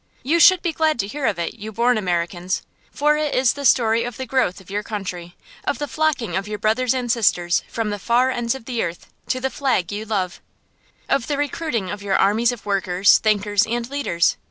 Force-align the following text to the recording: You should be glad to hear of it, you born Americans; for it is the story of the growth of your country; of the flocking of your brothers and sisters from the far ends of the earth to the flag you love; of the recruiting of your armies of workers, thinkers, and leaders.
You 0.23 0.39
should 0.39 0.63
be 0.63 0.73
glad 0.73 0.97
to 0.97 1.07
hear 1.07 1.27
of 1.27 1.37
it, 1.37 1.53
you 1.59 1.71
born 1.71 1.95
Americans; 1.95 2.63
for 2.91 3.17
it 3.17 3.35
is 3.35 3.53
the 3.53 3.65
story 3.65 4.03
of 4.03 4.17
the 4.17 4.25
growth 4.25 4.59
of 4.59 4.71
your 4.71 4.81
country; 4.81 5.35
of 5.63 5.77
the 5.77 5.87
flocking 5.87 6.35
of 6.35 6.47
your 6.47 6.57
brothers 6.57 6.95
and 6.95 7.11
sisters 7.11 7.61
from 7.67 7.91
the 7.91 7.99
far 7.99 8.31
ends 8.31 8.55
of 8.55 8.65
the 8.65 8.81
earth 8.81 9.13
to 9.27 9.39
the 9.39 9.51
flag 9.51 9.91
you 9.91 10.03
love; 10.05 10.41
of 11.07 11.27
the 11.27 11.37
recruiting 11.37 11.91
of 11.91 12.01
your 12.01 12.15
armies 12.15 12.51
of 12.51 12.65
workers, 12.65 13.19
thinkers, 13.19 13.63
and 13.67 13.91
leaders. 13.91 14.37